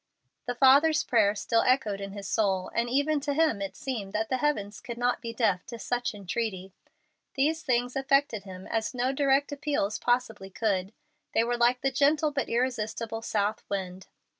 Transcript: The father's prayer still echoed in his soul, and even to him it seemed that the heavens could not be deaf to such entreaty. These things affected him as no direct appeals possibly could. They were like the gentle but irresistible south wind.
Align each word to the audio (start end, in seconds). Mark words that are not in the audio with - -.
The 0.47 0.55
father's 0.55 1.03
prayer 1.03 1.35
still 1.35 1.61
echoed 1.61 2.01
in 2.01 2.13
his 2.13 2.27
soul, 2.27 2.71
and 2.73 2.89
even 2.89 3.19
to 3.19 3.35
him 3.35 3.61
it 3.61 3.75
seemed 3.75 4.13
that 4.13 4.29
the 4.29 4.37
heavens 4.37 4.81
could 4.81 4.97
not 4.97 5.21
be 5.21 5.31
deaf 5.31 5.63
to 5.67 5.77
such 5.77 6.15
entreaty. 6.15 6.73
These 7.35 7.61
things 7.61 7.95
affected 7.95 8.43
him 8.43 8.65
as 8.65 8.95
no 8.95 9.11
direct 9.13 9.51
appeals 9.51 9.99
possibly 9.99 10.49
could. 10.49 10.91
They 11.35 11.43
were 11.43 11.55
like 11.55 11.81
the 11.81 11.91
gentle 11.91 12.31
but 12.31 12.49
irresistible 12.49 13.21
south 13.21 13.63
wind. 13.69 14.07